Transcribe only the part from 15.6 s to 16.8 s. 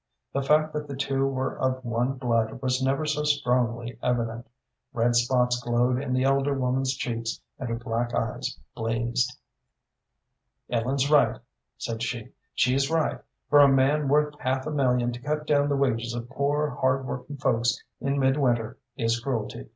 the wages of poor,